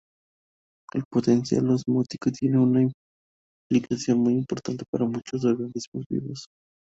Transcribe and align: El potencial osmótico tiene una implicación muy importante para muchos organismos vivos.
El 0.93 1.03
potencial 1.11 1.69
osmótico 1.69 2.31
tiene 2.31 2.57
una 2.57 2.81
implicación 3.69 4.17
muy 4.17 4.33
importante 4.33 4.83
para 4.91 5.05
muchos 5.05 5.45
organismos 5.45 6.05
vivos. 6.09 6.47